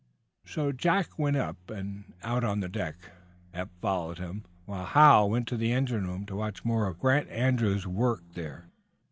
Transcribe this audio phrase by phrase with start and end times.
[0.47, 2.95] So Jack went up and out on the deck,
[3.53, 7.29] Eph following him, while Hal went to the engine room to watch more of Grant
[7.29, 8.65] Andrews' work there.